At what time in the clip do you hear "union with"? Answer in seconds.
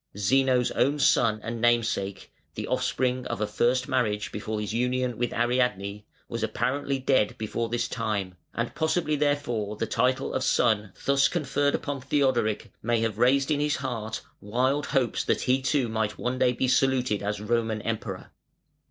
4.73-5.31